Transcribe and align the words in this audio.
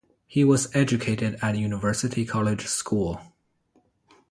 He 0.25 0.43
was 0.43 0.75
educated 0.75 1.37
at 1.43 1.55
University 1.59 2.25
College 2.25 2.65
School. 2.65 3.21